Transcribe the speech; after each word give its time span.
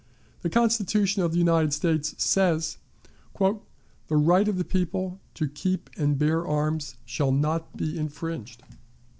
The 0.41 0.49
Constitution 0.49 1.21
of 1.21 1.31
the 1.31 1.37
United 1.37 1.73
States 1.73 2.15
says: 2.17 2.77
"The 3.37 3.59
right 4.09 4.47
of 4.47 4.57
the 4.57 4.65
people 4.65 5.19
to 5.35 5.47
keep 5.47 5.91
and 5.95 6.17
bear 6.17 6.43
arms 6.43 6.95
shall 7.05 7.31
not 7.31 7.77
be 7.77 7.99
infringed." 7.99 8.63